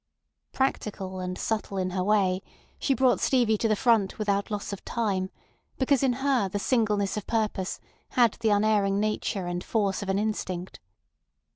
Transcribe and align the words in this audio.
Practical 0.51 1.19
and 1.19 1.37
subtle 1.37 1.77
in 1.77 1.91
her 1.91 2.03
way, 2.03 2.41
she 2.79 2.95
brought 2.95 3.19
Stevie 3.19 3.59
to 3.59 3.67
the 3.67 3.75
front 3.75 4.17
without 4.17 4.49
loss 4.49 4.73
of 4.73 4.83
time, 4.83 5.29
because 5.77 6.01
in 6.01 6.13
her 6.13 6.49
the 6.49 6.57
singleness 6.57 7.17
of 7.17 7.27
purpose 7.27 7.79
had 8.17 8.33
the 8.39 8.49
unerring 8.49 8.99
nature 8.99 9.45
and 9.45 9.61
the 9.61 9.65
force 9.67 10.01
of 10.01 10.09
an 10.09 10.17
instinct. 10.17 10.79